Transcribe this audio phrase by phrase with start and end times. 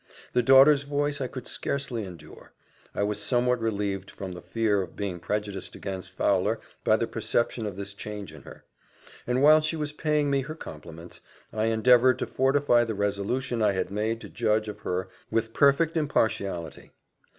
[0.33, 2.53] The daughter's voice I could scarcely endure.
[2.95, 7.67] I was somewhat relieved from the fear of being prejudiced against Fowler by the perception
[7.67, 8.63] of this change in her;
[9.27, 11.21] and while she was paying me her compliments,
[11.53, 15.95] I endeavoured to fortify the resolution I had made to judge of her with perfect
[15.95, 16.89] impartiality.